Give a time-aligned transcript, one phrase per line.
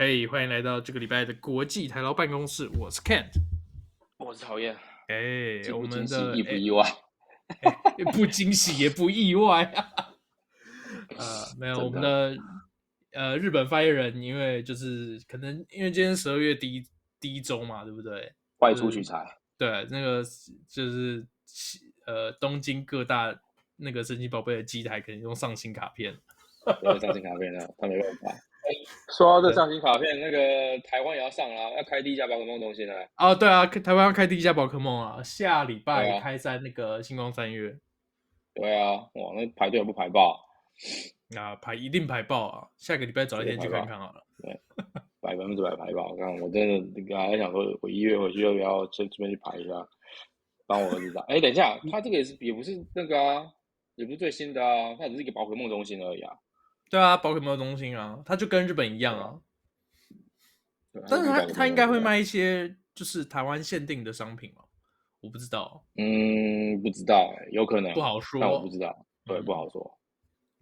[0.00, 2.70] 嘿，hey, 欢迎来到这个礼拜的国际台劳办公室。
[2.78, 3.32] 我是 Kent，
[4.16, 4.72] 我是讨厌。
[5.08, 6.84] 哎，我们的意不意外？
[7.98, 9.88] 欸、不惊喜也不意外啊。
[11.18, 12.36] 呃，没有，我们的
[13.10, 16.86] 呃日本发言人，因为就是可能因为今天十二月第一
[17.18, 18.32] 第一周嘛，对不对？
[18.58, 19.26] 外出取材。
[19.56, 20.22] 对，那个
[20.68, 21.26] 就是
[22.06, 23.36] 呃东京各大
[23.74, 26.16] 那个神奇宝贝的机台，可能用上新卡片。
[27.00, 28.32] 上新卡片了，他没办法。
[29.16, 32.94] 说到这上新卡片，那个台湾也要上了，要开第一家宝可梦中心了。
[33.16, 37.76] 哦，对啊，台湾要开第一家宝可梦啊，下礼拜开在那个星光三月。
[38.54, 40.44] 对啊，哇，那排队也不排爆？
[41.36, 42.68] 啊，排一定排爆啊！
[42.76, 44.24] 下个礼拜早一天去看看好了。
[44.40, 44.58] 对，
[45.20, 46.14] 百分之百排爆。
[46.16, 49.86] 刚刚我真的刚才想说，我一月回去要不要这这边去排一下，
[50.66, 51.20] 帮我儿子打。
[51.22, 53.46] 哎，等一下，他这个也是也不是那个啊，
[53.96, 56.32] 也不是最新的啊，他只是一个宝可梦中心而已啊。
[56.88, 59.40] 对啊，宝可梦中心啊，它就跟日本一样啊。
[60.92, 64.64] 对但是它它应该会卖一些就是台湾限定的商品嘛？
[65.20, 65.84] 我不知道。
[65.96, 68.40] 嗯，不知道有可能不好说。
[68.40, 69.98] 但我不知道，对，嗯、不好说。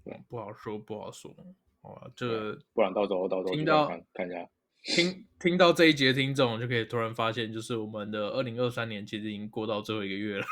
[0.03, 1.35] 对，不好说，不好说。
[1.83, 4.49] 哦，这个不然到时候到时候听到看看一下，
[4.83, 10.47] 听听到这一节听众就可以突然发现，就是我们的二零二三年其实已经过到最后一个月了。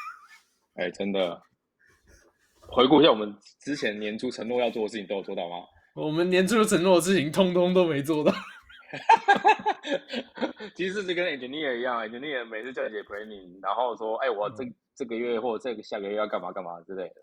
[0.75, 1.43] 哎、欸，真的。
[2.69, 5.57] 回顾一下我们之前年初承诺要做的事情，都有做到吗？
[5.95, 8.33] 我们年初承诺的事情，通通都没做到。
[10.75, 17.15] 其实是跟 engineer 一样，engineer 每次叫你 planning，然后说，哎、欸，我这、嗯、这个月或者这个下个月要干嘛干嘛之类的。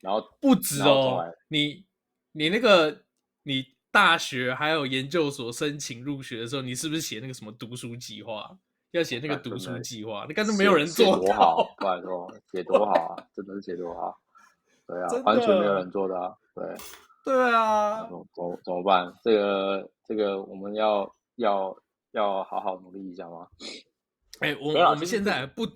[0.00, 1.84] 然后不止哦，你
[2.32, 3.02] 你那个
[3.44, 8.50] 你大学还有研究所申请入学的时候，你是不是写那个什么读书计划？
[8.92, 14.14] 要写那个读书计划，你看都没有人做多好，不然说写多好啊， 真的是写多好。
[14.86, 16.36] 对啊，完全没有人做的啊！
[16.54, 16.64] 对，
[17.24, 19.12] 对啊，怎么怎么办？
[19.22, 21.76] 这个这个我们要要
[22.12, 23.46] 要好好努力一下吗？
[24.40, 25.66] 哎、欸，我我们现在不，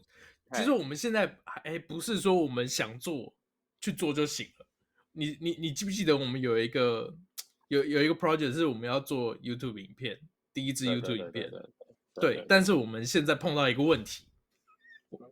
[0.53, 3.33] 其实我们现在哎，不是说我们想做
[3.80, 4.67] 去做就行了。
[5.13, 7.14] 你你你记不记得我们有一个
[7.69, 10.19] 有有一个 project 是我们要做 YouTube 影片，
[10.53, 11.51] 第一支 YouTube 影片，
[12.20, 14.27] 对，但是我们现在碰到一个问题。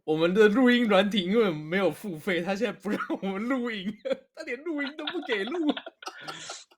[0.05, 3.93] 我们的录音软体因为没有付费，他现在不让我们录音，
[4.35, 5.73] 他连录音都不给录。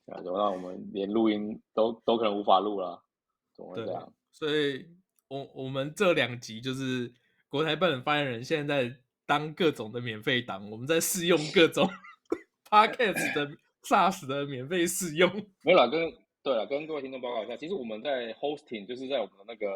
[0.07, 3.03] 那就让我们连录音都都可能无法录了，
[3.55, 4.13] 怎么会这样？
[4.33, 4.87] 所以
[5.29, 7.13] 我我们这两集就是
[7.49, 8.97] 国台办的发言人现在在
[9.27, 11.89] 当各种的免费档，我们在试用各种
[12.71, 15.29] Podcast 的 SaaS 的免费试用。
[15.63, 16.13] 没有啦，跟
[16.43, 19.67] 对了，跟各位听众报告一下，其实我们在 Hosting 就是在我们的那个。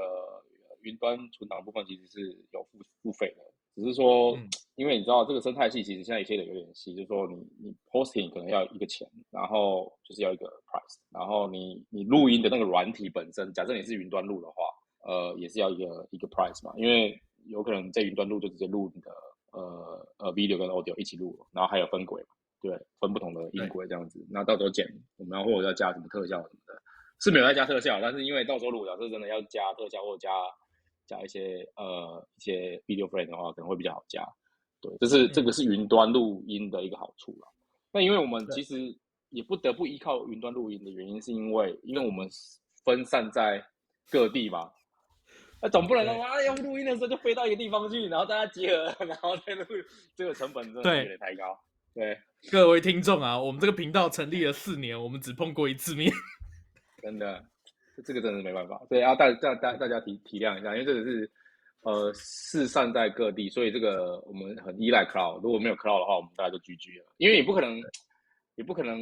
[0.83, 3.43] 云端存档部分其实是有付付费的，
[3.75, 14.65] 只是说，嗯、因为你知道这个生态系其实现在一切的有点细，就是说你你 hosting 可能要一个钱，然后就是要一个 price，然后你你录音的那个软体本身，假设你是云端录的话，
[15.05, 19.11] 呃，也是要一个一个 price 嘛，因为有可能在云端录就直接录你的
[19.53, 22.29] 呃呃 video 跟 audio 一起录，然后还有分轨嘛，
[22.61, 24.87] 对，分不同的音轨这样子，那到时候剪
[25.17, 26.83] 我们要或者要加什么特效什么的，
[27.19, 30.31] 是没有在加特效，但是因为到时候如果假设真的要加特效或者加
[31.11, 34.25] 加一些呃一些 video frame 的话，可能会比较好加。
[34.81, 37.53] 对，这是、嗯、这个是云端录音的一个好处了。
[37.93, 38.97] 那因为我们其实
[39.31, 42.29] 也不得不依靠云端录音的原因，是因为因为我们
[42.85, 43.61] 分散在
[44.09, 44.71] 各地嘛。
[45.61, 49.67] 那总不能说啊，要录音的时候就飞到一个地方去，然后大家集合， 然后再录，
[50.15, 51.59] 这个成本真的有点太高。
[51.93, 52.17] 对
[52.53, 56.11] 各位听众啊，我们这个频道成立了四年，我们只碰过一次面，
[57.03, 57.45] 真的。
[58.03, 61.31] 这个真的是没办法，所以，要大大大大家体体谅一下，因为这个是
[61.83, 65.41] 呃四散在各地，所以这个我们很依赖 cloud。
[65.43, 67.81] 如果没有 cloud 的话，我们大家就 GG 了，因为也不可能
[68.57, 68.99] 也不可能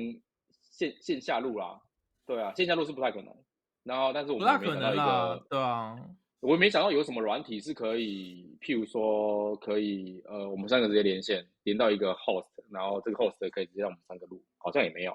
[0.51, 1.81] 线线下录啦，
[2.27, 3.35] 对啊，线下录是不太可能。
[3.83, 5.97] 然后，但是我们也没想到一个，对啊，
[6.41, 15.13] 我也没想到有什么软体是可以，譬如说可以呃，我们三个直接连线，连到一个 host，然后这个 host 可以直接让我们三个录，好像也没有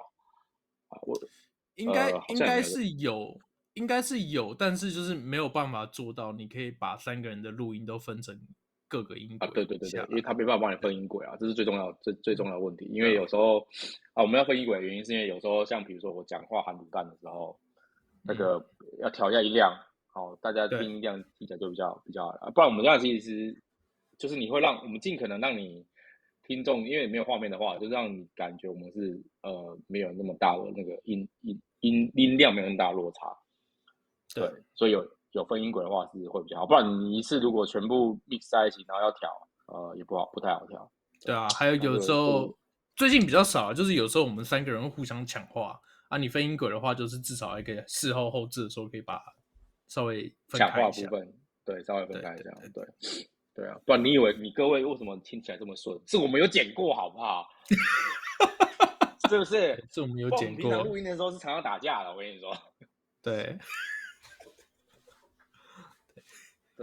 [0.90, 1.16] 啊，我
[1.76, 3.40] 应该、呃、应该是有。
[3.76, 6.32] 应该是有，但是就是没有办法做到。
[6.32, 8.40] 你可以把三个人的录音都分成
[8.88, 9.48] 各个音轨。
[9.48, 12.86] 啊，对对对对，因为他没办法帮你分音轨啊，这是最重要、最最重要的问题。
[12.86, 13.60] 因为有时候
[14.14, 17.60] 啊，我们要分音轨的原因是因为有时候像比如说我讲话含卤蛋的时候，
[18.22, 18.64] 那个
[19.00, 19.76] 要调一下音量，
[20.12, 22.52] 好，大家听音量听起来就比较比较好。
[22.52, 23.60] 不然我们这样其实
[24.20, 25.84] 就是你会让我们尽可能让你
[26.46, 33.36] 听众，因为没有画面的话，就让你感觉我们是呃没有那么大的那个音音音音量没有那么大的落差。
[34.34, 39.30] 对，所以有有分音轨的话是会比较好，不然你一次如果全部 mix 在一起，然后要调，
[39.68, 40.92] 呃，也不好，不太好调。
[41.24, 42.58] 对啊，还有有时候
[42.96, 49.22] 最近比较少，就是有时候我们三个人会互相抢话，啊，你分音轨的话，就是至少还可以事后后置的时候可以把
[49.88, 51.10] 稍微分开一下。
[51.10, 51.34] 部分，
[51.66, 56.00] 对，稍微分开一下，对对，对，对，对啊，不然你以为你各位为什么听起来这么顺？
[56.08, 57.48] 是我们有剪过，好不好？
[59.30, 59.84] 是不是？
[59.92, 60.62] 是我们有剪过。
[60.62, 62.56] 平常录音的时候是常常打架的，我跟你说。
[63.24, 63.58] 对。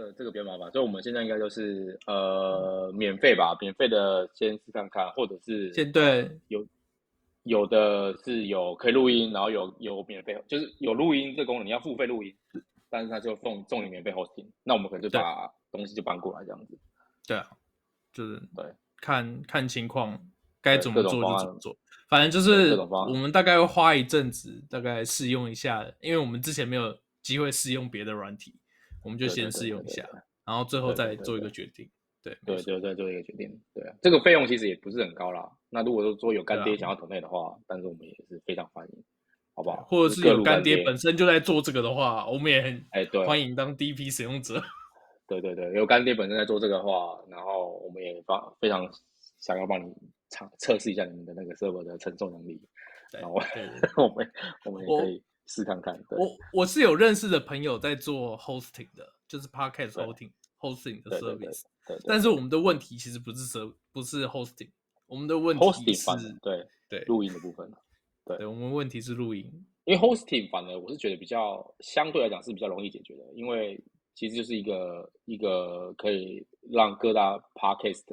[0.01, 6.65] 对，这个比较麻烦，所以我们现在应该就是呃免费吧，免费的先试看看，或者是先对有
[7.43, 12.35] 有的是有可以录音，然后有有免费，就是有录音这个功能，你要付费录音，
[12.89, 16.75] 但是他就送送你免费 hosting，那我们可能就把东西就搬过来这样子。
[17.27, 17.47] 对啊，
[18.11, 18.65] 就是对，
[18.97, 20.19] 看看情况
[20.63, 21.77] 该怎么做就怎么做，
[22.09, 28.55] 反正就是我们大概会花一阵子，大概试用一下，因为我们之前没有机会试用别的软体。
[29.03, 30.07] 我们就先试用一下，
[30.45, 31.89] 然后最后再做一个决定。
[32.23, 33.59] 对对对，再做一个决定。
[33.73, 35.49] 对啊，这个费用其实也不是很高啦。
[35.69, 39.03] 那如果说说有干爹想要投内的话，但是我们也是非常欢迎，
[39.55, 39.83] 好不好？
[39.89, 44.61] 或者是有干爹本身就在做这个的话，我们也很哎对，欢迎当第一批使用者。
[45.27, 48.87] 对对对，有干爹本身在做这个的话，然后我们也帮非常
[49.39, 49.91] 想要帮你
[50.29, 52.61] 尝测试一下你们的那个 server 的承受能力。
[53.13, 53.33] 然后
[53.97, 54.31] 我们
[54.65, 55.23] 我们也可以。
[55.47, 61.63] 试看看，对，我我是有认识的朋友在做 hosting 的，就是 podcast hosting hosting 的 service。
[61.87, 64.71] 对，但是我们的问题其实不是 serv 不是 hosting，
[65.07, 67.71] 我们的问题是，hosting 对对录音的部分。
[68.23, 69.45] 对，我们问题是录音，
[69.85, 73.83] 因为 hosting 反而我是觉得比较相对来讲是比较容易解决的，因为
[74.13, 78.05] 其实就是一个一个可以让各大 podcast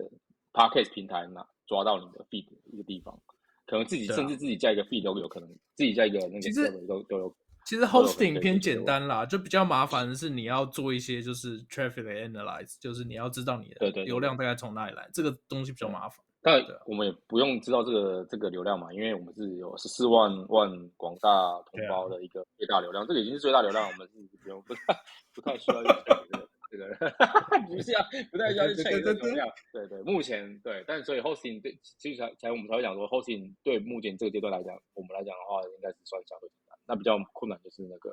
[0.53, 3.21] podcast 平台拿抓到你的 feed 一个地方。
[3.69, 7.37] 可能自己甚至自己加一个 feed 都有可能，自己加一个那个都都有。
[7.67, 16.25] 其实 hosting 偏简单啦，就比较麻烦的是你要做一些就是 traffic analyze，就是你要知道你的流量大概从哪里来，这个东西比较麻烦。
[16.41, 21.29] 但我们也不用知道这个这个流量嘛，因为我们是有十四万万广大
[21.71, 24.81] 同胞的一个最大流量，这个已经是最大流量，我们是不用不太
[25.35, 26.49] 不太需要用这个。
[26.71, 26.89] 这个
[27.69, 29.49] 不是啊，不太需要去 check 这个流量。
[29.73, 36.79] 对对，目前对，但所以 hosting 对，其实才才我们才会讲说 hosting 对目前这个阶段来讲，我们来讲的话，应该是算相对简单。
[36.87, 38.11] 那比较困难就是那个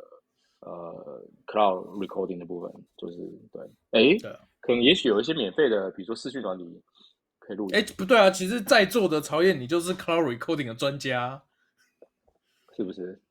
[0.61, 3.17] 呃 cloud recording 的部分，就是
[3.51, 4.17] 对，哎，
[4.61, 6.81] 可能也许有一些免费的，比如说视讯软体
[7.39, 7.67] 可以录。
[7.73, 11.43] 哎，不对啊，其实在座的曹燕，你就是 cloud recording 的专家，
[12.75, 13.21] 是不是？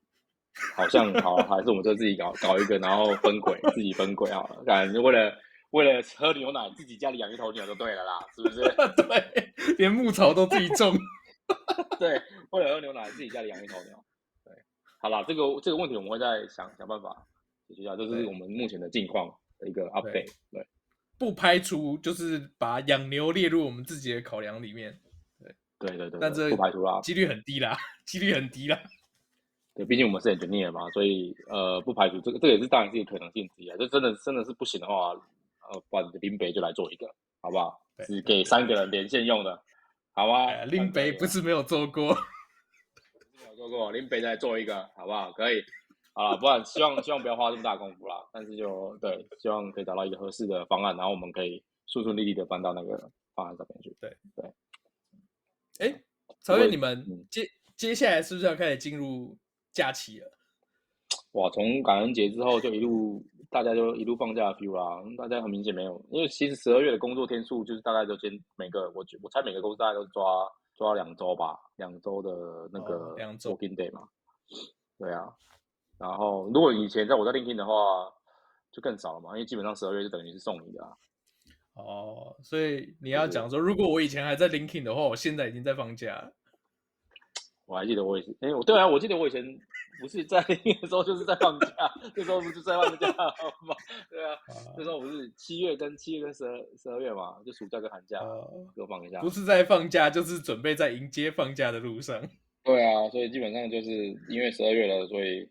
[0.75, 4.63] 好像好，还是我们就自己搞搞一个，然后分轨，自己分轨好了。
[4.63, 5.33] 感觉为了
[5.71, 8.61] 为了喝牛奶，自己家里养一头牛就对了啦，是不是？
[8.95, 10.95] 对，连牧草都自己种。
[11.99, 12.21] 对，
[12.51, 14.03] 为了喝牛奶，自己家里养一头牛。
[14.45, 14.53] 对，
[14.99, 17.27] 好了，这个这个问题我们会再想想办法
[17.67, 19.29] 解决一下，这是我们目前的近况
[19.59, 20.25] 的一个 update 对。
[20.51, 20.67] 对，
[21.19, 24.97] 不排除就是把养牛列入我们自己的考量里面。
[25.77, 28.79] 对，对对对，但这不排除啦，几率很低啦，几率很低啦。
[29.75, 33.75] 对，毕竟我们是 engineer 嘛，所以呃，不排除这个，这个也是当然是一个可能性之一啊。
[33.75, 35.09] 就真的真的是不行的话，
[35.69, 37.81] 呃，不然林北就来做一个，好不好？
[38.07, 39.61] 只给三个人连线用的，
[40.13, 40.63] 好吧？
[40.63, 42.13] 林北不是没有做过，
[43.37, 45.31] 没有做过，林北再做一个，好不好？
[45.33, 45.61] 可以，
[46.13, 48.15] 好了，不然希望希望不要花这么大功夫啦。
[48.31, 53.93] 但是就对，希望可以找到一个合适的方案，然后我们可以顺顺利利的搬到那个方案上面去。
[53.99, 54.51] 对对。
[55.79, 56.01] 哎，
[56.39, 57.45] 曹越，你们接
[57.75, 59.37] 接下来是不是要开始进入？
[59.75, 60.31] 假期了，
[61.33, 61.49] 哇！
[61.51, 65.03] 从感恩节之后就一路，大家就一路放假 feel 啦。
[65.17, 74.07] 大家很明显没有，因为其实十二月的工作天数就是大概就先每个，我我猜每个公司大概都抓抓两周吧，两周的那个两周 working day 嘛。
[74.97, 75.27] 对啊，
[75.99, 78.09] 然后如果以前在我在 LinkedIn 的话，
[78.71, 80.91] 就更少了嘛，因为基本上十二月就等于是送你的啊。
[81.73, 86.33] 哦，所以你要讲说，如果我以前还在 LinkedIn 的话，我现在已经在放假了。
[87.65, 89.43] 我还记得我以前，哎，我对啊，我记得我以前
[89.99, 91.67] 不是在 那个时候就是在放假，
[92.15, 93.75] 那时候不是在放假吗？
[94.09, 94.37] 对啊，
[94.77, 98.19] 那时候不是七月跟七月跟十二十二月嘛，就暑假跟寒假
[98.75, 99.19] 各放一下。
[99.21, 102.21] 不是在放假，就是准备在迎接放假的路上。
[102.63, 103.89] 对啊，所以基本上就是
[104.29, 105.47] 因为十二月了，所以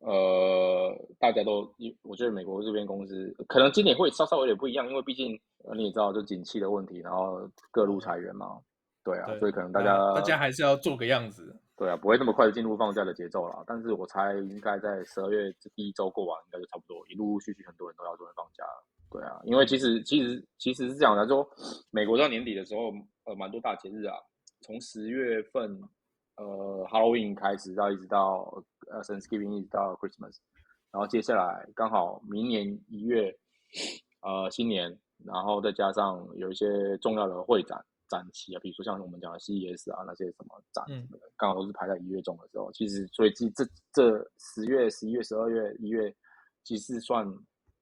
[0.00, 5.38] 呃，大家都，我觉得美国这边公司可能今年会稍稍有点不一样，因为毕竟
[5.74, 8.58] 你也知道，就景气的问题，然后各路裁员嘛。
[9.04, 11.54] 对啊，对所以可能大家、啊、大家还是要做个样子。
[11.76, 13.64] 对啊，不会那么快的进入放假的节奏啦。
[13.66, 18.84] 但是我猜应该在十二月这第一周过完，应该就差不多，一陆陆续续很多人都要准备放假了。
[19.10, 21.48] 对啊，因为其实其实其实是这样来，说
[21.90, 22.92] 美国到年底的时候，
[23.24, 24.14] 呃，蛮多大节日啊，
[24.60, 25.82] 从十月份
[26.36, 30.36] 呃 Halloween 开始到一直到呃 Thanksgiving 一直到 Christmas，
[30.92, 33.36] 然后接下来刚好明年一月
[34.20, 37.84] 呃新年，然后再加上有一些重要的会展。
[38.12, 42.70] 展期啊，比如说像我们讲的 CES 啊那些什么展什么的，刚、嗯、好都是排在一月中的时候。
[42.72, 43.64] 其实，所以这这
[43.94, 46.14] 这十月、十一月、十二月、一月，
[46.62, 47.26] 其实算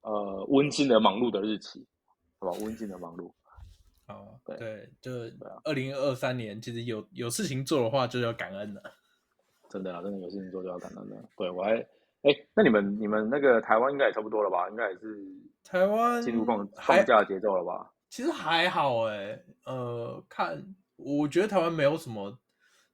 [0.03, 1.85] 呃温馨的忙碌的日期，
[2.39, 2.59] 好吧？
[2.63, 3.33] 温馨的忙碌。
[4.07, 5.11] 哦，对对，就
[5.65, 8.83] 二零二三年，其实有有事情做的话，就要感恩了。
[9.69, 11.29] 真的啊，真的有事情做就要感恩了。
[11.37, 11.75] 对我还，
[12.23, 14.69] 哎，那你们你们那个台湾应该也差不多了吧？
[14.71, 15.19] 应该也是
[15.65, 17.91] 台湾进入放放假节奏了吧？
[18.11, 22.37] 其实还好哎，呃，看，我觉得台湾没有什么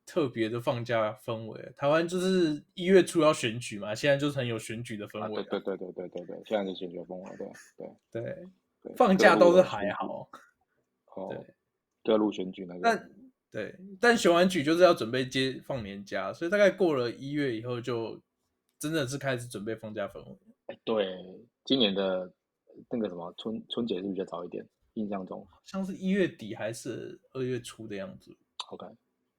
[0.04, 1.72] 特别的放假氛围。
[1.74, 5.40] 台湾就是一月初要选举嘛，现在就是很有选举的氛围。
[5.40, 7.36] 啊，对对对对对对对，现在是选举氛围，
[8.12, 8.46] 对对
[8.82, 10.28] 对，放假都是还好。
[11.16, 11.54] 哦，对，
[12.04, 12.80] 各路选举那个。
[12.82, 13.10] 但
[13.50, 18.20] 对，但选完举就是要准备接放年假，所以大概过了一月以后，就
[18.78, 20.36] 真的是开始准备放假氛围。
[20.66, 21.06] 哎，对，
[21.64, 22.30] 今年的
[22.90, 24.68] 那个什么春春节是比较早一点。
[24.96, 28.36] 印象中像是一月底还是二月初的样子。
[28.68, 28.86] OK，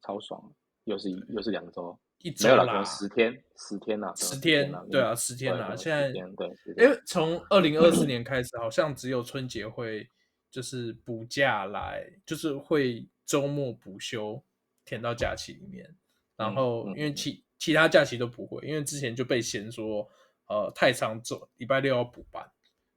[0.02, 0.42] 超爽，
[0.86, 5.76] 又是又是两周，一周啦，没有了，十天，十天了，十天，对啊，十天了。
[5.76, 6.48] 现在对，
[6.78, 10.10] 因为从二零二四 年开始，好像只有春节会
[10.50, 14.42] 就是补假来，就是会周末补休
[14.86, 15.94] 填到假期里面。
[16.38, 20.08] 然后因为其其他假期都不会，因为之前就被嫌说
[20.48, 22.48] 呃太长，周礼拜六要补班。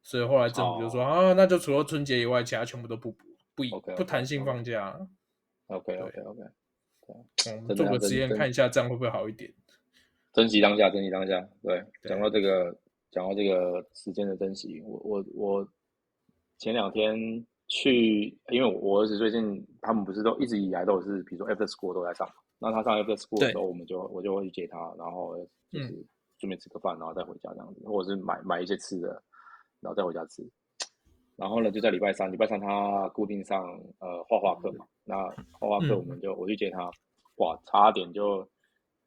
[0.03, 1.27] 所以后来政府就说、oh.
[1.27, 4.99] 啊，那就除了春节以外，其他全部都不补，不以 okay, okay, 不弹性放假。
[5.67, 6.43] OK OK OK，
[7.45, 9.53] 对，我们做个实验看一下，这样会不会好一点？
[10.33, 11.41] 珍惜当下，珍惜当下。
[11.63, 12.77] 对，讲到这个，
[13.11, 15.69] 讲到这个时间的珍惜，我我我
[16.59, 22.29] 前两天去，因为我儿子最近他们不是都一直以来都是，比如说 after school 都在上，
[22.59, 25.37] 那他上 after school 的时候，我们就我就会去接他，然后
[25.71, 25.89] 就是
[26.39, 29.23] 顺便吃个饭，然后再回家这样子，或者是买买一些吃的。
[29.81, 30.49] 然后再回家吃，
[31.37, 33.63] 然后呢，就在礼拜三，礼拜三他固定上
[33.99, 35.17] 呃画画课嘛，那
[35.59, 36.91] 画画课我们就、嗯、我去接他，
[37.37, 38.49] 哇，差点就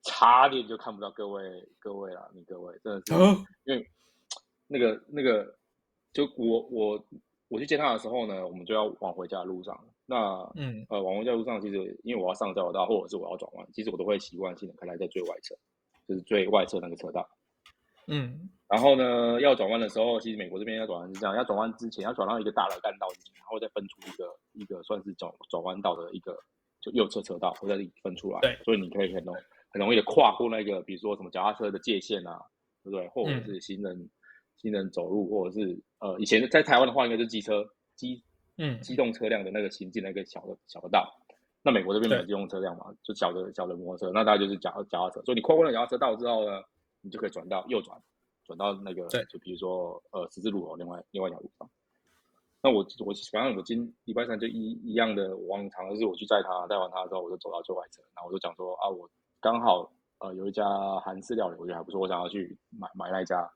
[0.03, 3.88] 差点就看不到各位各位了，你各位真的是，嗯、因为
[4.68, 5.56] 那个那个
[6.12, 7.06] 就我我
[7.50, 10.86] 我去接他的时候呢，我们就要往回家的路上，那嗯。
[10.89, 15.56] 呃往回家路上，其实因为我要上交流道或者是我要转弯，其实我都会习惯性的开在最外侧，
[16.08, 17.30] 就是最外侧那个车道。
[18.08, 26.36] 嗯，然后呢，要转弯的时候，其实美国这边要转弯是这样，要转弯之前要转到一个大的干道之前，然后再分出一个一个算是转转弯道的一个
[26.82, 28.39] 就右侧车道，会在这里分出来。
[28.42, 29.36] 对，所以你可以很容
[29.70, 32.42] 很容易的跨过那个，比如说什么脚踏车的界限啊，
[32.84, 33.08] 对不对？
[33.10, 34.10] 或者是行人、嗯、
[34.58, 37.63] 行人走路，或者是呃，以前在台湾的话，应该是机车
[37.96, 38.24] 机
[38.58, 41.08] 嗯机动车辆的那个行进那个小的小的道。
[41.62, 45.22] 那美国这边没有机动车辆嘛，就小的小的摩托车，那大概就是脚脚踏车。
[45.22, 46.63] 所以你跨过了脚踏车道之后呢，
[47.01, 47.96] 你就可以转到右转，
[48.55, 51.69] 转到那个，就比如说呃十字路口另外另外一条路上。
[52.62, 59.10] 那我我反正我今礼拜三就一一样的，我往常就是我去载他，载完他之后我就走到最外侧，然后我就讲说啊，我
[59.41, 60.65] 刚好呃有一家
[61.00, 63.51] 韩式料理，我觉得还不错，我想要去买买那一家，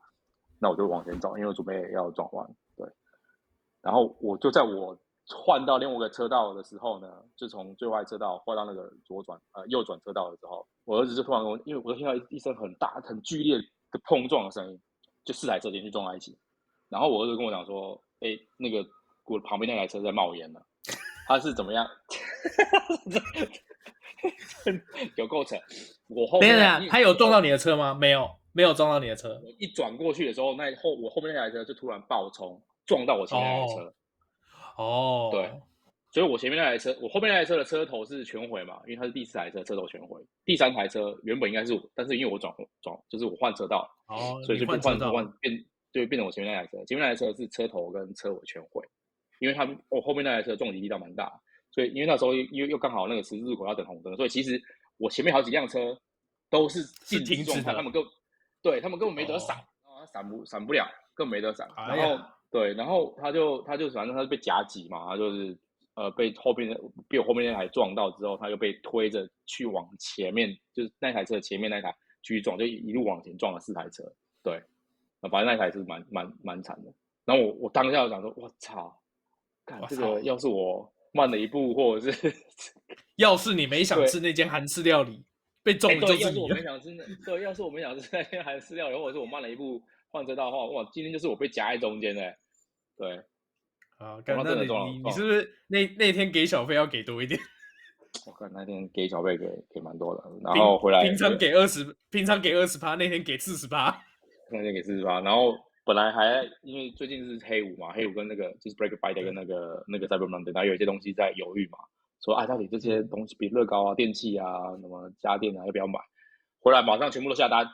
[0.60, 2.86] 那我就往前走，因为我准备要转弯，对。
[3.82, 4.98] 然后我就在我
[5.30, 10.68] 换到另外一个车道的时候呢，就从最外车道换到那个左转呃右转车道的时候。
[10.84, 13.58] 我儿子就突然跟我，因为我就听到一声很大、很剧烈
[13.92, 14.80] 的碰撞的声音，
[15.26, 16.38] 就四台车连续撞在一起。
[16.90, 18.86] 然后我儿子跟我讲说：“哎、欸，那个
[19.26, 20.66] 我旁边那台车在冒烟了。”
[21.28, 21.86] 他是怎么样？
[25.18, 25.60] 有构成。
[26.08, 27.94] 我后面他有撞到你的车吗？
[27.94, 29.38] 没有，没有撞到你的车。
[29.44, 33.94] 我一转过去的时候，那后我后面那台车就突然爆冲，撞到我前面那台车。
[34.78, 35.52] 哦，对。
[36.18, 40.20] 所以我前面那台车，我后面那台车的车头是全毁嘛，因为它是第四台车，车头全毁。
[40.46, 46.84] 第三台车原本应该是我，但是因为我转转，就是我换车道，哦，所以就不换换变，就变成我前面那台车。
[46.86, 48.84] 前面那台车是车头跟车尾全毁，
[49.38, 51.32] 因为他们我后面那台车撞击力道蛮大，
[51.70, 54.60] 所以因为那时候又又刚好那个十字路口要等红灯，所以其实
[54.98, 55.96] 我前面好几辆车
[56.50, 58.04] 都是静止状态，他们根
[58.64, 60.84] 对他们根本没得闪，啊闪不闪不了，
[61.14, 61.70] 更没得闪。
[61.78, 65.56] 然后、哎、对，然后他就他就反正他就被夹击嘛，他就是。
[65.98, 74.04] 呃，被后边的被我后面那台撞到之后，他又被推着去往前面，就是那台车前面那台去撞，就一路往前撞了四台车。
[74.44, 74.62] 对，
[75.32, 76.94] 反正那台是蛮蛮蛮惨的。
[77.26, 78.96] 然后我我当下就想说，我操，
[79.66, 82.32] 看这个要是我慢了一步，或者是
[83.18, 85.26] 要是你没想吃那间韩式料理，
[85.64, 86.22] 被撞了就是你。
[86.24, 92.38] 要是我没想吃那，对，要是我没想吃那间韩式料理，或者是我慢了一步换车道的话，哇，今天就是我被夹在中间的，
[92.96, 93.24] 对。
[93.98, 97.40] 啊，那你你你是不是那那天给小费要给多一点？
[98.26, 104.02] 我看那天给小费给给蛮多的，然后回来平常给二十，平常给二十八，那天给四十八，
[104.52, 111.78] 那天给四十八，然后本来还因为最近是黑五嘛，黑五跟那个就是 Black Friday 跟那个那个 Cyber Monday，然后有一些东西在犹豫嘛，
[112.24, 116.00] 说啊，到底这些东西，比如乐高啊、电器啊、什么家电啊，要不要买？
[116.60, 117.68] 回来马上全部都下单，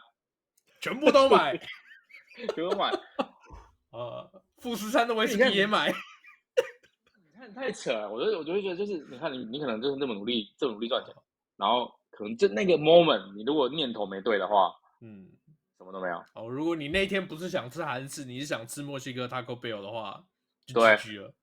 [0.82, 1.58] 全部都买，
[2.56, 2.92] 全部都买。
[3.92, 5.94] 呃，富士山的威士忌也买。
[7.52, 11.14] 太扯了，我觉得，我就会觉得，就是你看你，你可能就是那么努力，这么努力赚钱，
[11.58, 15.30] 然后可能就那个 moment，你如果念头没对的话，嗯，
[15.78, 16.24] 什么都没有。
[16.36, 20.24] 哦，如果你那天不是想吃韩式，你是想吃墨西哥 Taco Bell 的话，
[20.66, 21.34] 就 GG 了，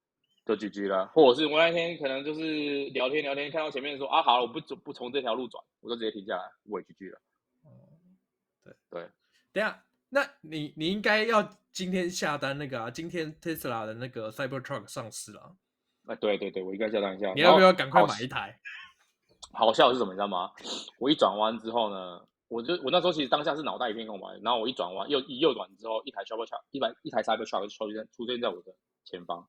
[0.46, 1.06] 就 GG 了。
[1.08, 7.20] 或者是我那天可能就是聊天聊天，看到前面说啊，好了，我不走，不从这条路转，我就直接停下来，我也 GG 了。
[7.62, 7.70] 哦，
[8.64, 9.08] 对对，
[9.52, 11.42] 等下，那你你应该要
[11.72, 15.56] 今天下单那个啊，今天 Tesla 的那个 Cybertruck 上市了。
[16.10, 17.32] 哎，对对对，我应该下单一下。
[17.34, 18.58] 你要不要赶快买一台？
[19.54, 20.50] 好，笑的是什么，你知道吗？
[20.98, 28.74] 我一转弯之后呢，我就我那时候其实当下是脑袋一片空白，然后我一转弯，右一右转之后，一台 Cybertruck 一台一台 Cybertruck 就出现出现在我的
[29.04, 29.46] 前方。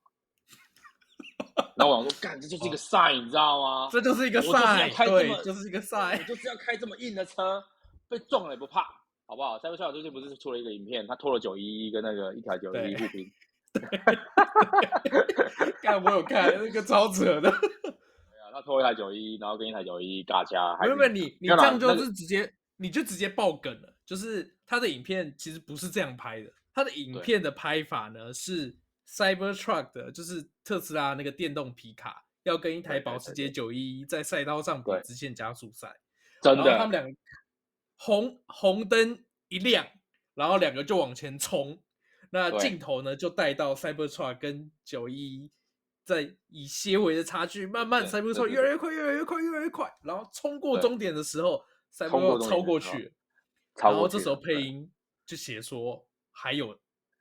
[1.74, 3.88] 然后我想说，干，这就是一个 sign，你知道吗？
[3.90, 7.60] 这就是一个 sign，对，就是一个 sign，我就是要开这么硬的车，
[8.08, 8.82] 被撞了也不怕，
[9.26, 13.28] 好不好？Cybertruck 最近不是出了一个影片，他拖了九一一跟那个一台九一一护滨。
[15.82, 23.96] 看我有看那个超扯的，对啊，他拖一台九一，然后跟一台九一尬掐，没有没有，你你这样就是直接，那个、你就直接爆梗了。
[24.04, 28.76] 就是他的影片其实不是这样拍的，他的影片的拍法呢是
[29.08, 35.96] Cybertruck 的，就是特斯拉那个电动皮卡要跟一台保时捷九一一在赛道上比直线加速赛，
[36.42, 37.10] 真的，他们两个
[37.96, 39.86] 红红灯一亮，
[40.34, 41.80] 然后两个就往前冲。
[42.34, 45.50] 那镜头呢，就带到 Cybertruck 跟九一一
[46.02, 51.62] 在以些微的差距，慢慢 Cybertruck 越来越快，越来越快，越来越快，然后冲过终点的时候
[51.94, 53.12] ，Cybertruck 超过去，
[53.76, 54.90] 然后这时候配音
[55.26, 56.74] 就写说还有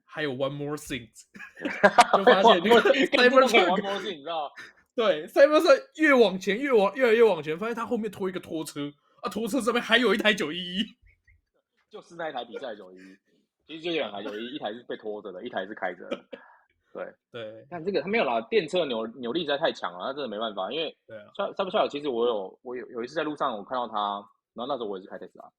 [0.06, 1.10] 还有 one more thing，
[2.18, 4.50] 就发现那个 Cybertruck 你知道？
[4.96, 10.86] 对，Cybertruck 越往前越往越来越往前，发现他后面拖一个拖车啊，拖车上面还有一台九一一，
[11.91, 13.18] 就是那一台比赛九一一。
[13.68, 16.18] 其实就两台，有一一台是被拖着的，一台是开着的。
[16.94, 20.72] 对 对，但这个他没有啦，电车扭扭力实在太强了，他真的没办法。
[20.72, 21.88] 因为对啊，帅帅不帅？
[21.88, 24.16] 其实我有我有有一次在路上我看到他，
[24.53, 25.50] 然后那时候我也是开特斯拉，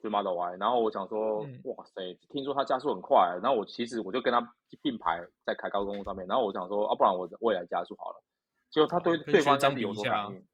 [0.00, 8.22] 就 Model Y，然后我想说，嗯、哇塞，听说他加速很快，然后我其实我就跟他并排在开高速公路上面，然后我想说，啊，不然我我也来加速好了。
[8.70, 10.46] 结果他对对方相比有所反应，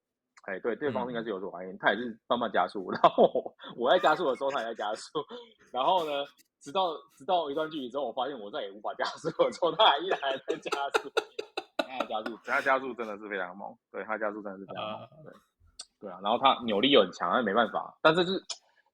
[0.47, 5.11] 哎，对，对方应该是有所反应，嗯、他也是慢慢加速， 然后我，在加速的时候他也在加速，
[5.71, 6.25] 然后呢？
[6.61, 11.13] 直到直到一段距离之后，我发现我再也无法加速，了，之后他还依然还在加速，
[11.77, 15.33] 他加速，他加速真的是非常猛，对他加速真的是非常猛，对
[16.01, 17.95] 对啊，然后他扭力又很强，那没办法。
[18.01, 18.43] 但是是，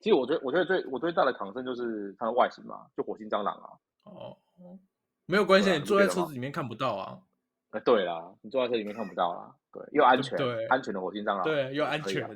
[0.00, 3.70] 其实我觉得，我觉得最我最大的抗争就是它的外形嘛，就火星蟑螂啊。
[4.02, 4.36] 哦，
[5.26, 7.20] 没有关系，你坐在车子里面看不到啊。
[7.70, 12.28] 哎，对啦，你坐在车里面看不到啦，对，又安全，对，安全的火星蟑螂，对，又安全，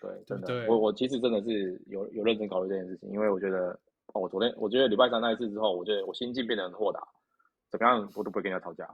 [0.00, 3.78] 对，真的，我我其实真的是有有认真考虑这件事情，因为我觉得。
[4.14, 7.00] 哦，我昨天我觉得礼拜三那一次之后，我觉得我心境变得很豁达，
[7.70, 8.88] 怎么样我都不会跟人家吵架，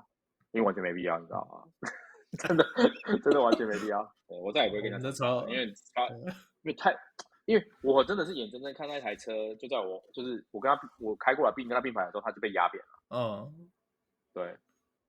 [0.52, 1.88] 因为完全没必要，你知道吗？
[2.40, 2.64] 真的
[3.22, 6.24] 真的完全没必要，对，我再也不会跟人家吵，因为他因
[6.64, 6.96] 为太
[7.44, 12.90] 因为我真的是眼睁睁看那台车就在我就是我跟他我开过来并跟他并排的时候，他就被压扁了。
[13.14, 13.68] 嗯，
[14.32, 14.56] 对，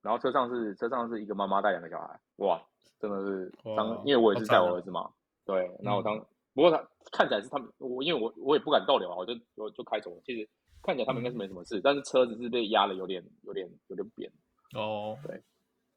[0.03, 2.61] 然后车上是车上是一个妈妈带两个小孩，哇，
[2.99, 5.09] 真的是当因为我也是带我儿子嘛，
[5.43, 6.15] 对，然后我当。
[6.15, 6.77] 嗯不过他
[7.11, 10.21] 看起来是他们，我因为我我也不敢逗留啊，我就我就开走了。
[10.23, 10.47] 其实
[10.83, 14.31] 看起来他们应该是没什么事，嗯、但是车子是被压了，有点有点有点扁。
[14.75, 15.41] 哦，对，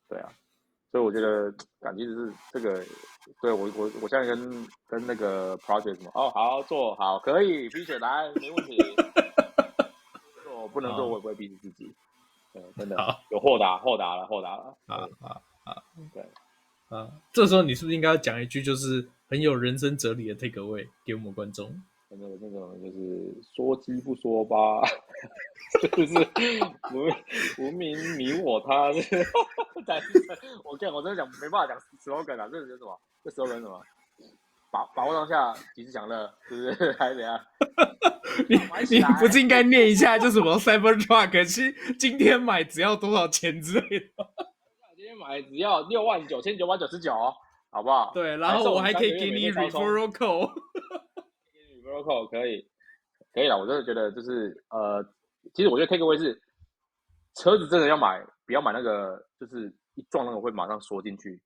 [0.08, 0.32] 对啊，
[0.90, 2.82] 所以我觉得感觉就是这个，
[3.42, 8.78] 对我我我现在跟跟那个 project 什么哦，好做好可以，冰雪来没问题。
[10.58, 11.94] 我不能做，我也不会逼死自己。
[12.60, 14.76] 对，真的好有豁达豁达了，豁达了。
[14.86, 15.82] 啊啊啊！
[16.12, 16.22] 对
[16.88, 19.08] 啊，这时候你是不是应该要讲一句就是？
[19.28, 21.68] 很有人生哲理的 take away 给我们观众，
[22.08, 24.80] 那个那种就是说鸡不说吧，
[25.96, 26.14] 就是
[26.94, 27.10] 无
[27.66, 28.92] 无名你我他，
[30.62, 32.96] 我跟我真的讲没办法讲 slogan 啊，这是什么？
[33.24, 33.82] 这 slogan 什么？
[34.70, 36.92] 把把握当下，及时享乐，是不是？
[36.98, 37.40] 还是怎样？
[38.48, 38.56] 你
[38.98, 44.06] 你不是应该念一下，就什么 Cybertruck，其实今天买只要多少钱之类的？
[44.96, 47.12] 今天买只要六万九千九百九十九。
[47.68, 48.12] 好不好？
[48.14, 52.66] 对，然后我还可以给你 referral code，referral code 可以，
[53.34, 53.58] 可以了。
[53.58, 55.04] 我真的觉得就是呃，
[55.52, 56.40] 其实我觉得 take away 是
[57.34, 61.38] 车子真的要买，不要买那个就是一撞那个会马上缩进去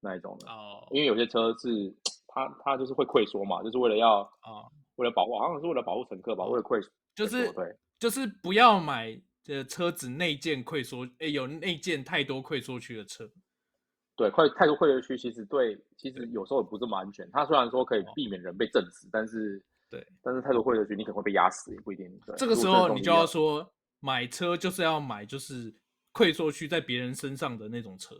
[0.00, 0.84] 那一种的哦。
[0.90, 1.68] 因为有些车是
[2.36, 13.26] 它它就是会溃缩嘛，就是为了要啊，为了保护，好像是为了保护乘客吧，为了溃缩，就是对，就是不要买这车子内件溃缩，哎，有内件太多溃缩区的车。
[14.16, 17.26] 对，快太多溃缩区其实对，其实有时候也不这么安全。
[17.32, 22.06] 它虽然说可以避免人被震死，但是对，但是太多溃缩区你可能会被压死，也不一定。
[22.36, 23.66] 这个时候你就要说，
[24.00, 25.74] 买车就是要买就是
[26.12, 28.14] 溃缩区在别人身上的那种车。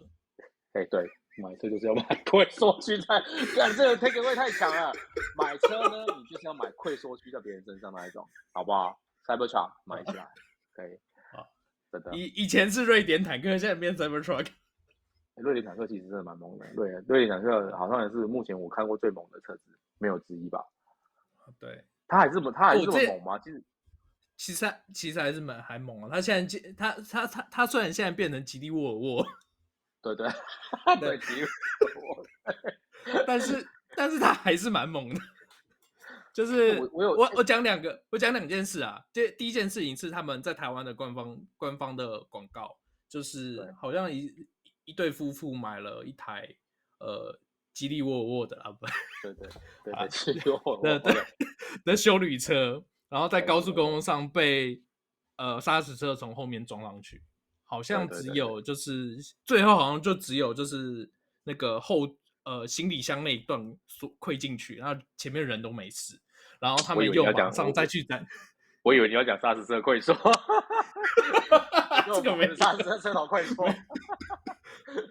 [0.72, 1.07] 哎，对，
[1.42, 3.20] 买车就是要买溃缩区在，
[3.55, 4.92] 干这个 take away 太强了。
[5.37, 10.29] 买车呢，你就是要买溃缩区在别人身上那一种，好不好？Cybertruck 买起来
[10.75, 10.92] 可以
[11.37, 11.44] 啊，
[11.90, 12.14] 真的。
[12.16, 14.46] 以以前是瑞典坦克，现在变 Cybertruck。
[15.37, 19.62] 瑞典坦克其实真的蛮猛的，对，瑞典坦克好像也是目前我看过最猛的车子，
[19.99, 20.64] 没有之一吧？
[21.61, 23.38] 对，它还是猛，他还是这么猛吗？
[23.38, 23.62] 其实，
[24.37, 26.09] 其实其实还是蛮还猛啊！
[26.11, 29.27] 他现在他他他他虽然现在变成吉利沃尔沃，
[30.14, 30.29] 对
[30.97, 31.25] 对对，
[33.27, 35.21] 但是但是他还是蛮猛的。
[36.33, 39.03] 就是我我我讲两个，我讲两件事啊。
[39.12, 44.47] 这第一件事情是他们在台湾的官方官方的广告，就是好像一。
[44.88, 46.49] 一对夫妇买了一台
[47.01, 47.37] 呃
[47.73, 48.87] 吉利沃尔沃的啊，不
[49.21, 49.49] 对对
[49.83, 51.27] 对 对吉利沃尔沃的
[51.85, 54.81] 的修旅车，然后在高速公路上被
[55.35, 57.21] 呃沙石车从后面撞上去，
[57.66, 61.11] 好像只有就是最后好像就只有就是
[61.44, 62.09] 那个后
[62.44, 66.18] 呃行李箱那一段所溃进去，然后前面人都没事，
[66.59, 68.26] 然后他们又马上再去斩，
[68.83, 70.14] 我以为你要讲沙石车溃缩，
[72.14, 73.66] 这个没砂石车车头溃缩。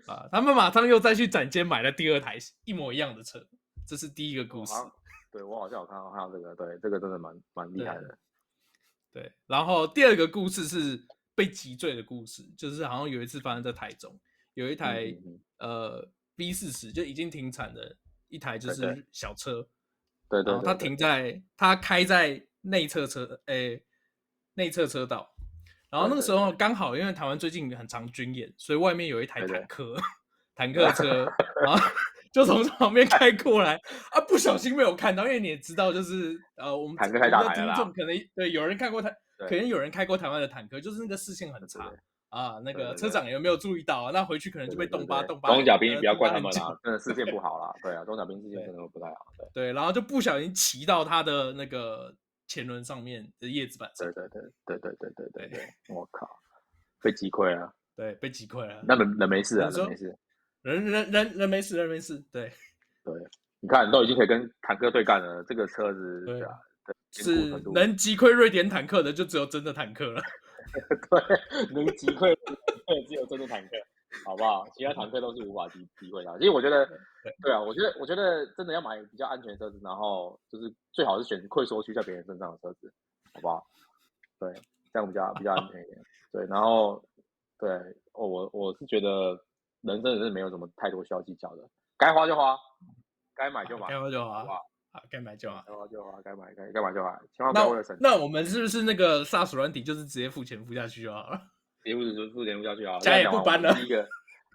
[0.08, 0.28] 啊！
[0.32, 3.46] 他们马上又再去展间买了第二台一模一样的车，
[3.86, 4.74] 这是第一个故事。
[4.74, 4.92] 我
[5.32, 8.18] 对我好像有看到，看到这个，对，这个真的蛮蛮厉害的
[9.12, 9.24] 对。
[9.24, 14.18] 对，然后第二个故事是被击坠的故事，就是好像有一次发生在台中，
[14.54, 15.14] 有一台
[15.60, 17.96] 呃 B 四十就已经停产的
[18.30, 19.68] 一台就是小车，
[20.30, 23.84] 对对，它停在它开在内侧车诶
[24.56, 25.32] 内侧车道。
[25.92, 29.96] 然后那个时候刚好，因为台湾最近很常军演，所以外面有一台坦克，
[30.54, 31.26] 坦克车，
[31.64, 31.80] 然后
[32.34, 33.76] 就从旁边开过来，
[34.12, 37.18] 啊，不小心没有看到，因为你也知道，就是呃，我们坦克
[37.54, 41.92] 听众可能对有人看过台，可能有人开过台湾的坦克，就是那个视线很差
[42.30, 43.40] 啊，那个车长有。
[43.40, 44.12] 没有注意到啊？
[44.14, 45.50] 那回去可能就被洞八洞八。
[45.50, 49.66] 装甲兵不要怪他们啦，真的视线不 好啦，对啊，装甲兵视线可能不太好，对。
[49.66, 52.16] 对，然后就不小心骑到他的那个。
[52.48, 56.30] 前轮上面的叶子板对对对对对对对对，我靠，
[57.02, 59.60] 被击溃了，对，被击溃了，那人人没事。
[59.60, 60.16] 啊，人没事，
[60.62, 62.52] 人人人人没事，人没事，对
[63.04, 63.16] 对，
[63.62, 66.52] 你看都已经可以跟坦克对干了，这个车子对啊，
[67.12, 70.22] 是能击溃瑞典坦克的就只有真的坦克了，
[71.10, 72.36] 对，能击溃
[73.08, 73.70] 只有真的坦克。
[74.24, 74.66] 好不好？
[74.74, 76.40] 其他坦克都是无法击击溃的。
[76.40, 76.88] 其实我觉得，
[77.44, 82.94] 对啊，我觉得，我觉得真的要买比较安全的车子，然后就是最好是选溃缩区在别人身上的车子，
[83.34, 83.62] 好不好？
[84.40, 84.54] 对，
[84.94, 86.02] 这样比较比较安全一点。
[86.32, 87.04] 对，然后
[87.60, 87.70] 对，
[88.14, 89.38] 哦，我我是觉得
[89.82, 92.58] 人生也是没有什么太多需要计较的，该花就花，
[93.36, 94.62] 该买就买，该花就花，好不好？
[94.96, 97.98] 好，该买就买，该花就花，该买该该买就买，千万不要为了省。
[98.00, 101.42] 那我们是不是那个 SaaS 软体就是直接付钱付下去就好了？
[101.84, 102.98] 也不止付钱付下去啊！
[103.00, 103.74] 家也不搬了。
[103.74, 104.08] 第一个，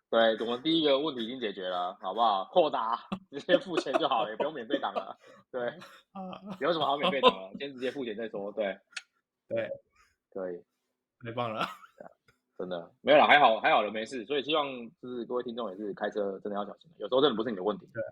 [0.09, 2.47] 对，我们第一个问题已经解决了，好不好？
[2.47, 2.99] 扩大，
[3.31, 5.15] 直接付钱就好了，也不用免费档了。
[5.51, 5.69] 对，
[6.13, 7.51] 啊，有什么好免费档了？
[7.59, 8.51] 先直接付钱再说。
[8.53, 8.79] 对，
[9.47, 9.69] 对，
[10.33, 10.65] 可以，
[11.23, 11.69] 太棒了，
[12.57, 14.25] 真的没有了，还好还好了，没事。
[14.25, 14.67] 所以希望
[15.03, 18.03] 就是各位听众也是开车真的要小心，有时候真的不是你的问题，对，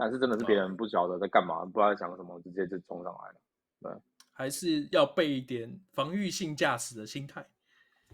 [0.00, 3.40] 但是真的是别人不晓得在干嘛，不知道在想什么，直接就冲上来了。
[3.82, 7.46] 对，还是要备一点防御性驾驶的心态。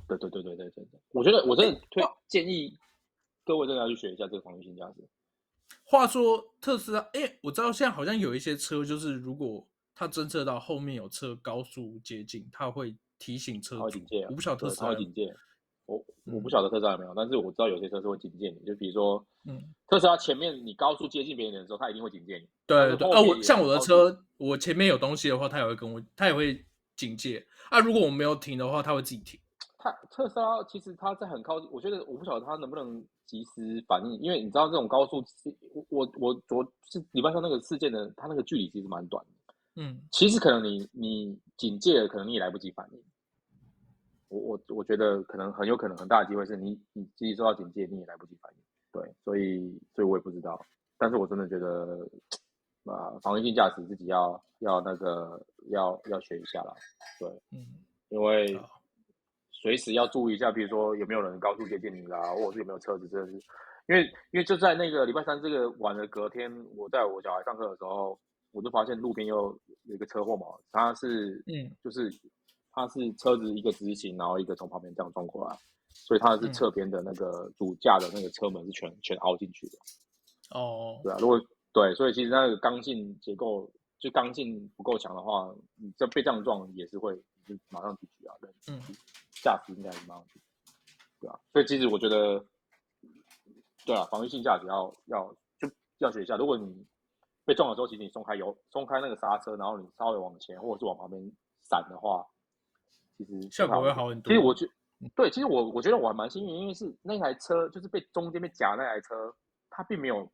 [0.09, 2.77] 对对对对对对对，我觉得我真的推建议
[3.45, 5.09] 各位真的要去学一下这个防御性驾驶。
[5.85, 13.91] 话说特斯拉，哎，我知道现在好像有一些车，就是如果它侦测到后面有车高速接近，它会提醒车主。
[13.91, 14.27] 警戒啊！
[14.29, 14.93] 我不晓得特斯拉。
[14.97, 15.33] 警戒。
[15.87, 22.49] 我我不晓得特斯拉有没有，但是我知道有些车是会警戒你，就比如说，嗯，特斯拉前面你高速接近别人的时候，它一定会警戒你。
[22.67, 23.11] 对对。
[23.11, 26.65] 啊，我像我的车，我前面有东西的话，它也会跟我，它也会
[26.97, 27.47] 警戒。
[27.71, 29.39] 啊，如果我没有停的话，它会自己停。
[29.79, 35.25] 它特斯拉其实它在很靠近，我觉得我不晓得它能不能及时反应，因为你知道这种高速，
[35.75, 39.55] 我我我昨是礼拜三那个事件的，它那个距离其实蛮短的。
[39.77, 43.01] 嗯，其实可能你你警戒了，可能你也来不及反应。
[44.29, 48.63] 我我我觉得可能很有可能很大的机会是你你自己受到警戒，你也来不及反应。
[48.93, 50.61] 对，所以所以我也不知道，
[50.99, 52.09] 但是我真的觉得
[52.85, 56.75] 啊，防御性驾驶自己要要那个要要学一下啦。
[57.19, 58.59] 对，嗯，因为。
[59.59, 63.33] 随时要注意一下，比如说有没有人高速接近你啦，或者是有没有车子，真的是，
[63.89, 68.17] 因为因为就在那个礼拜三这个晚的隔天，我在我小孩上课的时候，
[68.53, 72.11] 我就发现路边又有一个车祸嘛，他是嗯，就是
[72.77, 75.59] 他是车子一个直行，然后一个从旁边这样撞过来，
[75.89, 79.79] 所以它是侧边的那个主驾的那个车门是全全凹进去的。
[80.51, 81.41] 哦，对啊，如果
[81.73, 88.37] 对，所以其实那个刚性结构就刚性不够强的话，你这被这样撞也是会就马上出局啊。
[88.43, 88.79] 对，嗯，
[89.43, 90.45] 驾驶应该是马上出局，
[91.21, 92.45] 对啊，所以其实我觉得，
[93.87, 95.69] 对啊，防御性驾驶要要就
[96.01, 96.37] 要学一下。
[96.37, 96.87] 如果你
[97.47, 101.23] 被撞的时候，其实你松开油，松开那个刹车，然后你稍微往前或者是往旁边
[101.71, 102.27] 闪的话，
[103.17, 104.33] 其实效果会好很多。
[104.33, 104.67] 其实我觉
[105.15, 109.35] 对，其实我我觉得我还蛮幸运，因为是那台车就是被中间被夹那台车，
[109.71, 110.31] 它并没有。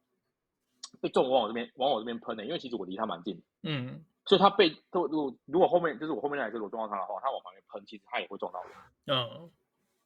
[1.00, 8.66] 被撞往我这边，往我这边喷的，因为其实我离它蛮近，嗯，所以它被都，如果如果后面就是我后面那台车如果撞到它的话，它往旁边喷，其实它也会撞到我，
[9.06, 9.50] 嗯，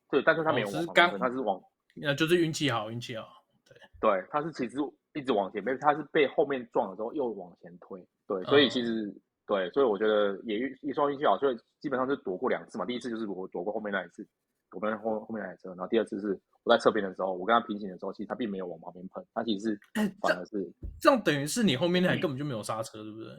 [0.08, 1.60] 对，但是它没有往旁边喷，他是往，
[1.96, 4.76] 那就是运气好，运气好，对，对，它是其实
[5.12, 14.26] 一直往前，没，他是被后面撞了之后又往前推，对，所以其实、嗯、对，所以我觉得也一双运气好，所以基本上是躲过两次嘛，第一次就是我躲过后面那一次，
[14.70, 16.40] 躲过后后面那台车，然后第二次是。
[16.66, 19.80] 我在侧边的时候，我跟他平行的时候，其实他并没有往旁边喷，他其实是
[20.20, 23.30] 反而是、欸、这样，等于是你后面那台根本就没有刹车，对不对？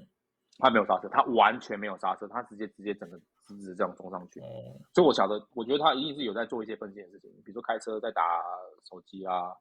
[0.60, 4.40] 他没有刹车，他完全没有刹车，他直接直接整个直直这样冲上去。
[4.40, 8.42] 哦，所以我晓得，我觉得他一定是有在做一些分析的事情，比如说开车在打
[8.90, 9.52] 手机啊，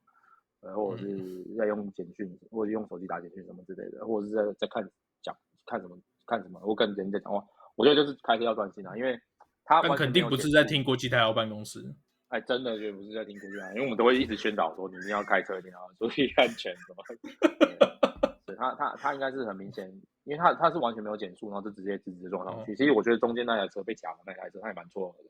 [0.61, 4.88] 呃，或者是在用简讯，或者用手机打简讯什么之类的，或者是在在看
[5.22, 7.42] 讲看什么看什么，我跟人家讲话，
[7.76, 9.18] 我觉得就是开车要专心啊，因为
[9.64, 11.80] 他肯定不是在听国际台劳办公室。
[12.28, 17.04] 哎，真的就不是在听国际台，因为我们都会一直宣导说，你一定要开车，一定要注意安全，什么？
[18.44, 19.88] 对，他他他应该是很明显，
[20.24, 22.74] 因为他他是完全没有减速，然后就直接直直撞上去。
[22.74, 25.24] 其实我觉得中间那台车被夹的那台车，他也蛮错的，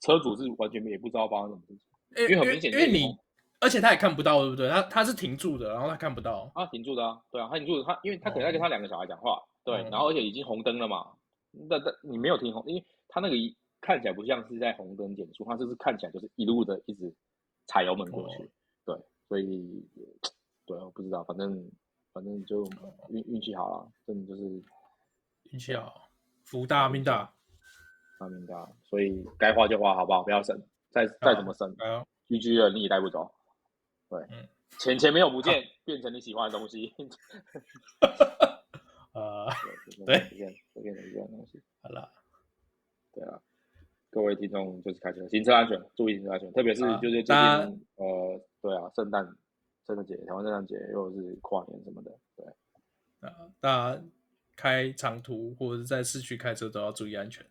[0.00, 1.76] 车主是完全也不知道发生什么事
[2.16, 3.16] 情，因为很明显，因为你，
[3.60, 4.68] 而且他也看不到，对不对？
[4.68, 11.12] 他他是停住的，然后他看不到，他停住的啊，对啊，他停住的，他因为他可能在跟他两个小孩讲话，对，然后而且已经红灯了嘛，
[11.50, 13.56] 那那你没有停红，因为他那个一。
[13.82, 17.10] 看起来不像是在红灯减速，它就是看起来就是一路的一直
[17.64, 18.48] 踩油门过去，哦、
[18.84, 18.96] 对，
[19.26, 19.82] 所以
[20.66, 21.72] 对，我不知道，反正
[22.12, 22.62] 反正就
[23.08, 24.42] 运运气好了，真的就是
[25.50, 26.10] 运气好，
[26.44, 27.32] 福大命大，
[28.18, 30.22] 大命大，所以该花就花，好不好？
[30.22, 31.74] 不要省，再再怎么省
[32.28, 33.32] ，GG 了你也带不走，
[34.10, 34.46] 对，嗯、
[34.78, 36.94] 钱钱没有不见， 啊、变成你喜欢的东西，
[39.12, 39.46] 呃，
[40.06, 42.12] 对， 这件这件一样东西，好了，
[43.12, 43.40] 对啊。
[44.12, 47.58] 各位听众，就是开车，行车安全，注意行车安全，特别是就是最近、啊、
[47.94, 49.24] 呃，对啊，圣诞、
[49.86, 52.44] 圣诞节、台湾圣诞节，又是跨年什么的，对
[53.20, 54.02] 啊，大家
[54.56, 57.46] 开长途或者是在市区开车都要注意安全，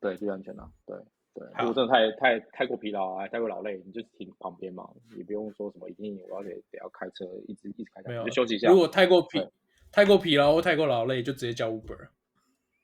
[0.00, 0.96] 对，注意安全啊，对
[1.34, 8.70] 对，如果真的太太太过疲劳啊，太过劳累，你就停旁边嘛，也不用说什么一定我要得得要开车，一直一直开车，没有就休息一下。
[8.70, 9.52] 如果太过疲对
[9.92, 12.08] 太过疲劳或太过劳累，就直接叫 Uber，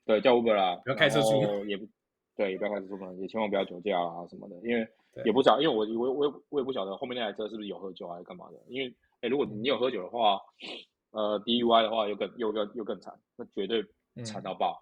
[0.05, 1.87] 对，叫 Uber 啦，不要开车出门，也不。
[2.35, 4.87] 对，也不要开车出门，也千万不要酒驾啊什么的，因为
[5.25, 10.39] 也不晓得，因为我我我我也不晓得后面那台车是不是有喝酒还是干嘛的，因为哎，如果你有喝酒的话，
[11.09, 13.83] 呃，DUI 的话又更又更又更惨，那绝对
[14.23, 14.79] 惨到爆，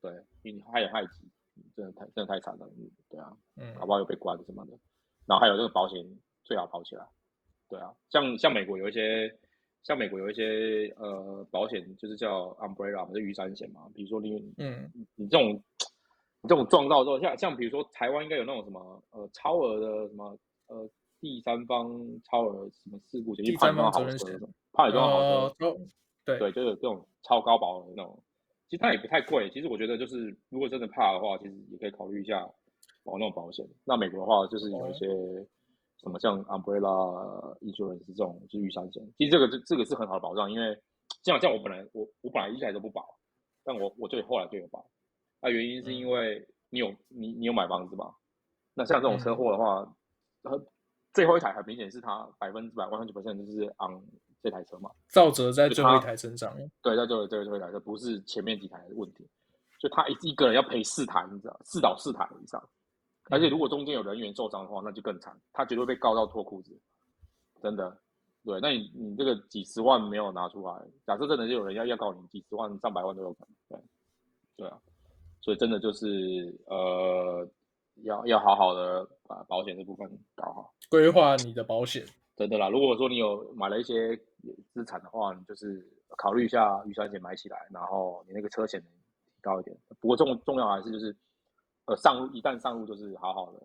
[0.00, 0.10] 对，
[0.44, 1.30] 因为害人害己，
[1.76, 2.66] 真的太真的太惨了，
[3.10, 4.72] 对啊，嗯，搞不好又被关什么的，
[5.26, 6.02] 然后还有这个保险
[6.42, 7.06] 最好跑起来，
[7.68, 9.28] 对啊，像像美国有一些，
[9.84, 15.60] 像美国有一些呃保险就是叫 umbrella，就雨伞险嘛，比如说你嗯你这种你。
[16.46, 20.86] 这种撞到之后，像像比如说台湾应该有那种什么呃超额的什么呃
[21.18, 21.88] 第三方
[22.22, 24.38] 超额什么事故险，第三方好车，
[24.70, 25.74] 怕你撞到好车，
[26.26, 28.22] 对对，就有这种超高保额的那种，
[28.68, 29.48] 其实它也不太贵。
[29.54, 32.46] 其实我觉得就是如果真的怕的话，其实也可以考虑一下
[33.04, 33.66] 保那种保险。
[33.82, 35.06] 那美国的话就是有一些
[36.00, 40.76] 什么像 umbrella insurance 这种就是雨伞险，其实这个这这个是很好的保障，因为
[41.22, 43.06] 像像我本来我我本来一开始都不保，
[43.64, 44.84] 但我我就后来就有保。
[45.40, 48.14] 那、啊、原因是因为你有你你有买房子嘛？
[48.74, 49.80] 那像这种车祸的话，
[50.42, 50.66] 嗯、
[51.12, 54.02] 最后一台很明显是他百分之百、万分之百就是 on
[54.42, 56.54] 这台车嘛，造责在最后一台身上。
[56.82, 59.26] 对，在最后最后一台车，不是前面几台的问题，
[59.80, 62.62] 就他一一个人要赔四台，你知道，四到四台以上。
[63.30, 66.78] 而且如果中间有人员受伤的话，那就更惨，他绝对会被告到脱裤子，
[67.60, 67.96] 真的。
[68.44, 70.74] 对，那你你这个几十万没有拿出来，
[71.06, 73.56] 假设真的就有人要要告你几十万、上百万都有可能。
[73.68, 73.86] 对，
[74.56, 74.78] 对啊。
[75.40, 77.48] 所以真的就是呃，
[78.02, 82.04] 要要好好的把保险这部分搞好，规划你的保险。
[82.36, 84.14] 真的啦，如果说你有买了一些
[84.72, 85.86] 资产的话，你就是
[86.18, 89.74] 考虑一下预算险买起来，然后你那个车险提高一点。
[90.00, 91.16] 不过重重要还是就是
[91.86, 93.58] 呃上路一旦上路就是好好的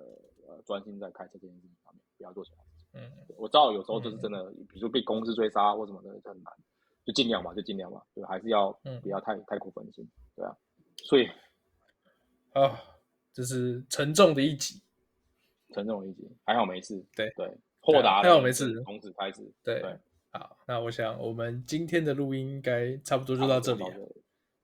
[0.47, 2.87] 呃专心在开车这件事情上面，不要做其他事情。
[2.93, 6.53] 嗯，我知道有时候就是真的，嗯、比如说被公司追杀或什么的就很难，
[7.05, 10.55] 就尽量吧，就尽量吧，对，还是要不要太、嗯、太过分心，对啊，
[10.97, 11.27] 所以。
[12.53, 12.81] 啊，
[13.31, 14.81] 这是沉重的一集。
[15.71, 16.99] 沉重的一集，还好没事。
[17.15, 17.47] 对对，
[17.79, 19.39] 豁达还好没事，从此开始。
[19.63, 19.99] 对对，
[20.31, 24.09] 好，那我想我们今天的录音应该差不多就到这里了。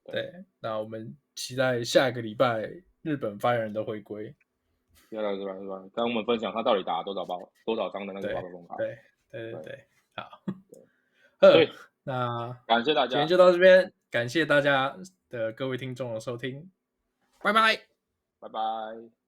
[0.04, 2.72] 对，那我们期待下一个礼拜
[3.06, 4.36] 日本发言人的回归。
[5.10, 5.82] 要到日本是吧？
[5.94, 8.76] 跟我们分享他到底打了多少包、多少张的那个宝可梦卡。
[8.76, 8.98] 对
[9.32, 10.41] 对对对，好。
[11.39, 11.70] 对，
[12.04, 14.98] 那 感谢大家，今天就到这边，感谢大家
[15.30, 16.72] 的各位听众的收听，
[17.41, 17.78] 拜拜，
[18.39, 19.24] 拜拜。